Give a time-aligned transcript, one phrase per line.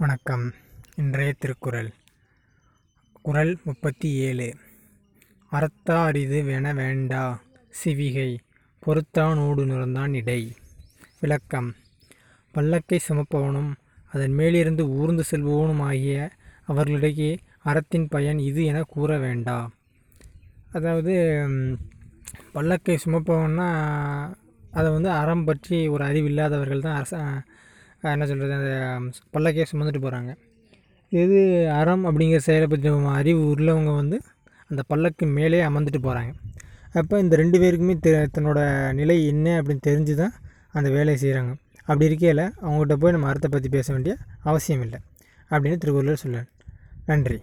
[0.00, 0.52] வணக்கம்.
[0.96, 1.88] இன்றைய திருக்குறள்.
[3.22, 4.54] குறள் முப்பத்தி ஏழு.
[5.52, 7.40] அறத்தா அரிது வென வேண்டா
[7.84, 8.36] சிவிகை
[8.86, 10.56] பொறுத்தான் ஊடு நுறந்தான் இடை
[11.20, 11.74] விளக்கம்.
[12.54, 13.72] பல்லக்கை சுமப்பவனும்
[14.08, 16.30] அதன் மேலிருந்து ஊர்ந்து செல்பவனும் ஆகிய
[16.64, 19.70] அவர்களிடையே அறத்தின் பயன் இது என கூற வேண்டா.
[20.72, 21.14] அதாவது
[22.54, 23.68] பல்லக்கை சுமப்பவன்னா
[24.70, 27.44] அதை வந்து அறம் பற்றி ஒரு அறிவு இல்லாதவர்கள் தான் அரச
[28.02, 30.36] என்ன சொல்கிறது அந்த பல்லக்கே சுமந்துட்டு போகிறாங்க
[31.10, 34.20] இது அறம் அப்படிங்கிற செயலை பற்றி அறிவு உள்ளவங்க வந்து
[34.68, 36.32] அந்த பல்லக்கு மேலே அமர்ந்துட்டு போகிறாங்க
[36.92, 40.34] அப்போ இந்த ரெண்டு பேருக்குமே தெ தன்னோட நிலை என்ன அப்படின்னு தெரிஞ்சு தான்
[40.72, 41.52] அந்த வேலையை செய்கிறாங்க
[41.86, 44.98] அப்படி இருக்கையில் அவங்ககிட்ட போய் நம்ம அறத்தை பற்றி பேச வேண்டிய அவசியம் இல்லை
[45.50, 46.48] அப்படின்னு திருவள்ளுவர் சொல்றார்
[47.06, 47.42] நன்றி.